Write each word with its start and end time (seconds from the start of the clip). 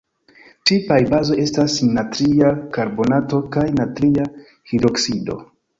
Tipaj 0.69 0.97
bazoj 1.11 1.37
estas 1.43 1.75
natria 1.99 2.51
karbonato 2.79 3.45
kaj 3.59 3.69
natria 3.83 4.31
hidroksido. 4.73 5.43